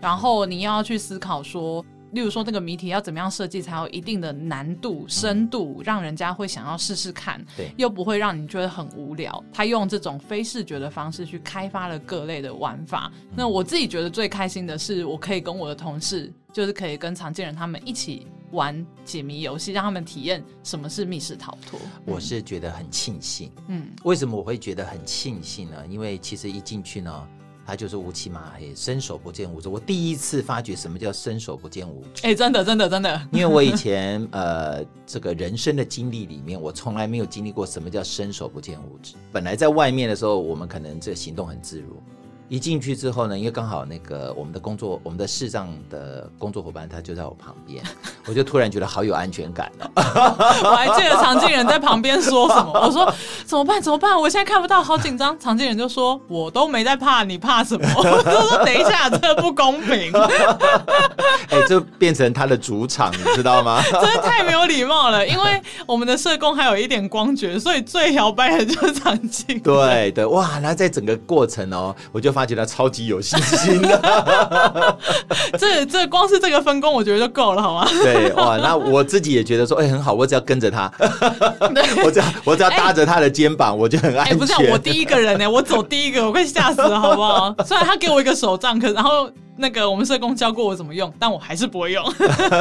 [0.00, 9.44] 然后你要去思考说，例如说这个谜题要怎么样设计才有一定的难度、深度，嗯、让人家会想要试试看，对，又不会让你觉得很无聊。
[9.52, 13.10] 他用这种非视觉的方式去开发了各类的玩法。
[13.14, 18.26] 嗯、那我自己觉得最开心的是，我可以跟我的同事，就是可以跟常见人他们一起。
[18.52, 21.78] 玩解谜游戏，让他们体验什么是密室逃脱。
[22.04, 25.76] 我是觉得很庆幸，嗯，为什么我会觉得很庆幸呢？
[25.88, 27.28] 因为其实一进去呢，
[27.70, 29.68] 它就是乌漆嘛黑，伸手不见五指。
[29.68, 32.22] 我第一次发觉什么叫伸手不见五指。
[32.26, 33.22] 哎，真的，真的，真的。
[33.30, 39.14] 因为我以前呃，这个人生的经历里面，我从来没有经历过什么叫伸手不见五指。
[39.30, 42.02] 本来在外面的时候，我们可能这行动很自如。
[42.50, 47.80] 一进去之后呢，因为刚好那个我们的工作，我们的视障的工作伙伴他就在我旁边，
[48.26, 49.90] 我就突然觉得好有安全感了。
[50.64, 53.14] 我还记得常静人在旁边说什么，我说
[53.46, 53.80] 怎么办？
[53.80, 54.20] 怎么办？
[54.20, 55.38] 我现在看不到，好紧张。
[55.38, 60.12] 常静人就说：“我都没在怕，你怕什么？” 我就说：“等一下，这不公平。
[61.50, 63.80] ”哎，就变成他的主场，你知道吗？
[63.92, 65.24] 真的太没有礼貌了。
[65.24, 69.56] 因为我们的社工还有一点光觉，所以最摇摆的就是常静。
[69.60, 70.58] 对对，哇！
[70.58, 72.39] 那在整个过程哦，我就发。
[72.40, 74.96] 发觉他超级有信心的，
[75.58, 77.86] 这这光是这个分工，我觉得就够了，好吗？
[78.02, 80.90] 对，哇，那我自己也觉得说，哎、欸，很好，我只要跟着他，
[82.02, 84.38] 我只要我只要搭着他的肩膀，欸、我就很安全。
[84.38, 87.54] 不是我第一个人呢，我走第一个，我快吓死了，好不好？
[87.66, 89.28] 虽然他给我一个手杖，可然后。
[89.60, 92.04] 那个我们社工教过我怎么用，但我还是不会用。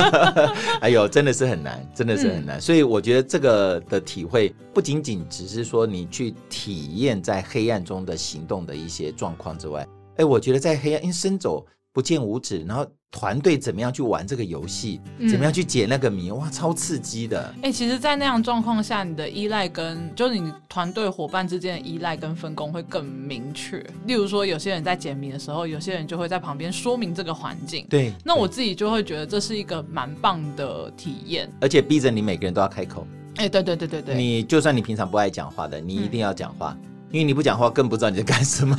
[0.81, 2.57] 哎呦，真的是很难，真的是很难。
[2.57, 9.87] 嗯、所以我觉得这个的体会不仅仅只是说你去体验在黑暗中的行动的一些状况之外，
[10.17, 12.85] 哎，我觉得在黑暗，因为伸手不见五指，然后。
[13.11, 15.01] 团队怎么样去玩这个游戏？
[15.29, 16.29] 怎么样去解那个谜？
[16.29, 17.41] 嗯、哇，超刺激的！
[17.57, 23.77] 哎、欸，其实，在那样状况下，你的依赖跟就是你团队伙伴之间的依赖跟分工会更明确。
[24.05, 27.85] 例如说，有些人在解谜的时候，有些人就会在旁边说明这个环境。
[27.89, 33.07] 对，那我自己就会觉得这是一个蛮棒的体验，而且逼着你每个人都要开口。
[33.37, 36.77] 哎、欸，对对对对对，你就算你平常不爱讲话的，你一定要讲话。
[36.83, 38.75] 嗯因为你不讲话，更不知道你在干什么。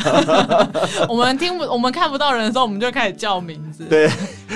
[1.08, 3.84] 我们听不，我们看不到人的时候，我们就开始叫名字。
[3.86, 4.06] 对，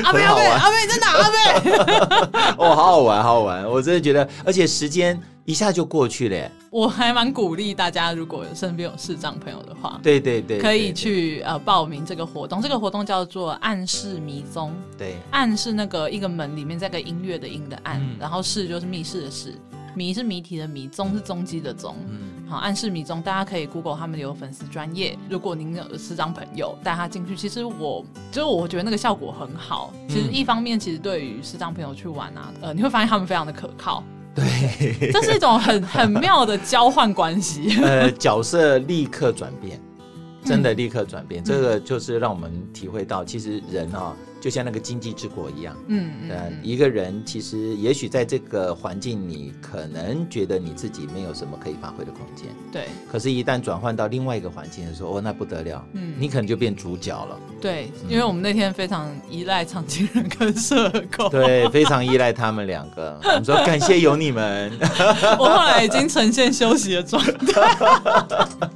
[0.02, 1.12] 阿贝阿贝阿贝在哪？
[1.18, 2.54] 阿贝。
[2.56, 3.68] 哦，好好玩，好好玩！
[3.68, 6.50] 我真的觉得，而且时间一下就过去了。
[6.70, 12.60] 我还蛮鼓励大家，如果身边有视障朋友的话，对对对，可以去呃报名这个活动。
[12.62, 14.72] 这个活动叫做“暗室迷踪”。
[14.98, 19.54] 对，暗是那个一个门里面再个音乐的音的暗，然后室就是密室的室。
[19.94, 21.96] 谜是谜题的谜，踪是踪迹的踪。
[22.08, 25.16] 嗯，好，暗示迷踪，大家可以 Google 他们有粉丝专业。
[25.28, 29.92] 如果您有视障朋友带他进去，其实我就是我觉得那个效果很好。
[30.08, 34.02] 其实一方面，其实对于视障朋友去玩啊，呃，你会发现他们非常的可靠。
[34.34, 37.80] 对，这是一种很 很妙的交换关系。
[37.82, 39.80] 呃，角色立刻转变，
[40.44, 41.40] 真的立刻转变。
[41.42, 44.16] 嗯、这个就是让我们体会到，其实人啊、哦。
[44.44, 52.84] 就像那个经济之国一样，嗯，呃，一个人其实也许在这个环境，你可能觉得你自己没有什么可以发挥的空间，对。
[53.10, 57.40] 可是，一旦转换到另外一个环境的时候，哦，那不得了，嗯，你可能就变主角了。
[57.58, 63.18] 对，因为我们那天非常依赖长青人跟社工，对，非常依赖他们两个。
[63.24, 64.70] 我们说感谢有你们。
[65.40, 68.68] 我后来已经呈现休息的状态。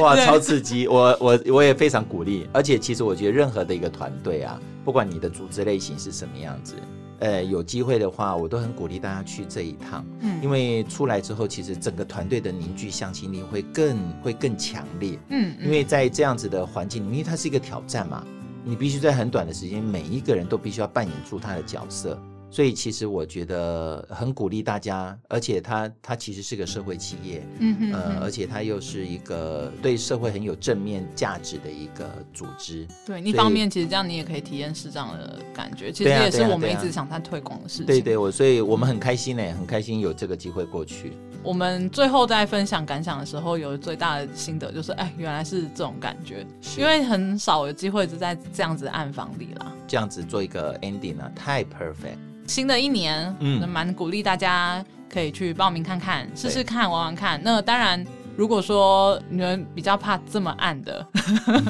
[0.00, 0.86] 哇， 超刺激！
[0.88, 4.60] 我我我也非常鼓励，而且其实我觉得任何的一个团队啊。
[4.84, 6.74] 不管你的组织类型是什么样子，
[7.20, 18.22] 呃，有机会的话，我都很鼓励大家去这一趟，嗯，因为出来之后，其实整个团队的凝聚向心力会更会更强烈，嗯，因为在这样子的环境里面，因为它是一个挑战嘛，
[18.62, 22.20] 你必须在很短的时间，每一个人都必须要扮演出他的角色。
[22.54, 32.86] 所以其实我觉得很鼓励大家，而且它它其实是个社会企业，嗯哼，呃，而且它又是一个对社会很有正面价值的一个组织。
[33.04, 37.86] 对，一方面其实这样你也可以体验市长的感觉，其实也是我们一直想在推广的事情。
[37.86, 41.12] 对对，我所以我们很开心呢，很开心有这个机会过去。
[41.42, 46.46] 我们最后在分享感想的时候，有最大的心得就是，哎，原来是这种感觉，
[46.78, 52.14] 因为很少有机会是在这样子的暗房里啦，这样子做一个 ending 啊，太 perfect。
[52.46, 57.40] 新的一年，嗯，蛮鼓励大家可以去报名看看，试试看，玩玩看。
[57.42, 58.04] 那当然，
[58.36, 61.06] 如果说你们比较怕这么暗的，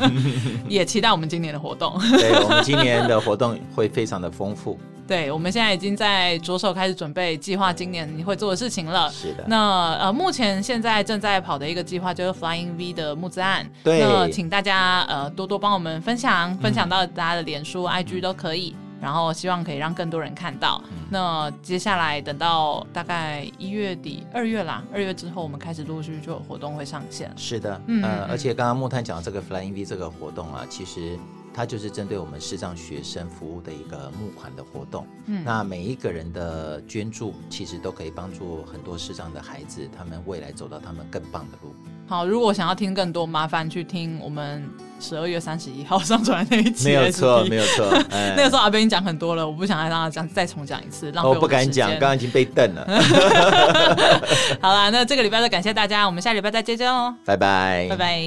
[0.68, 1.98] 也期待我们今年的活动。
[2.18, 4.78] 对，我们今年的活动会非常的丰富。
[5.06, 9.10] 对，我们现在已经在着手开始准备计划今年你会做的事情了。
[9.10, 9.44] 是的。
[9.46, 13.68] 那呃，目前现在正在跑的一个计划就是 Flying V 的募资案。
[13.82, 14.00] 对。
[14.00, 18.74] 那请大家呃多多帮我们分享，分享到大家的脸书、嗯、IG 都可以。
[19.04, 20.82] 然后希望可以让更多人看到。
[20.88, 27.30] 嗯、那接下来等到大概一月底、二月啦，二月之后我们开始陆续就有活动会上线。
[27.36, 31.18] 是的，嗯，呃，而且刚刚木炭讲的这个 Flying V 这个活动啊，其实
[31.52, 35.06] 它就是针对我们视障学生服务的一个募款的活动。
[35.26, 41.74] 嗯，那每一个人的捐助其实都可以帮助很多视障的孩子，他们未来走到他们更棒的路。
[42.06, 44.62] 好，如果想要听更多，麻烦去听我们
[45.00, 46.88] 十二月三十一号上传的那一期。
[46.88, 47.86] 没有错，没有错。
[48.36, 52.86] 那个时候阿贝已经讲很多了，我不想再让他讲再重讲一次，浪费我，我不敢讲，刚刚已经被瞪了。
[54.60, 58.22] 好啦，那这个礼拜就感谢大家，我们下礼拜再见哦，拜拜，拜拜。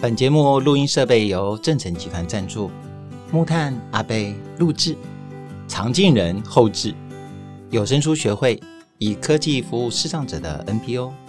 [0.00, 2.68] 本节目录音设备由正成集团赞助，
[3.30, 4.96] 木炭阿贝录制，
[5.68, 6.92] 常进人后制，
[7.70, 8.60] 有声书学会。
[8.98, 11.25] 以科技服务视障者的 NPO。